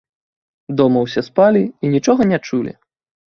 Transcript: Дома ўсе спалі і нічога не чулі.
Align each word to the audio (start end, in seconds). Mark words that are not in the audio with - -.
Дома 0.79 1.03
ўсе 1.05 1.21
спалі 1.27 1.63
і 1.83 1.93
нічога 1.97 2.21
не 2.31 2.39
чулі. 2.47 2.73